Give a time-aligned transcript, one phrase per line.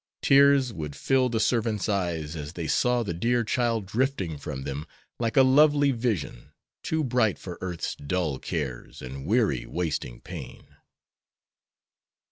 [0.23, 4.87] Tears would fill the servants' eyes as they saw the dear child drifting from them
[5.19, 10.75] like a lovely vision, too bright for earth's dull cares and weary, wasting pain.